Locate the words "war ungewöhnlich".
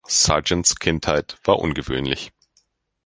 1.43-2.33